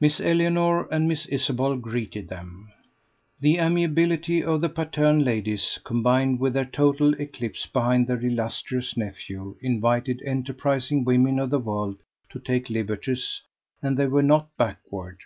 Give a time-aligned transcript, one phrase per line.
[0.00, 2.72] Miss Eleanor and Miss Isabel greeted them.
[3.38, 9.56] The amiability of the Patterne ladies combined with their total eclipse behind their illustrious nephew
[9.62, 11.98] invited enterprising women of the world
[12.30, 13.42] to take liberties,
[13.80, 15.18] and they were not backward.